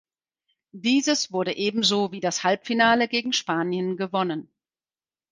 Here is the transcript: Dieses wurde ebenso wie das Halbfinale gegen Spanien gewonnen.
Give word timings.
Dieses 0.71 1.31
wurde 1.31 1.55
ebenso 1.55 2.11
wie 2.11 2.21
das 2.21 2.43
Halbfinale 2.43 3.07
gegen 3.07 3.33
Spanien 3.33 3.97
gewonnen. 3.97 4.49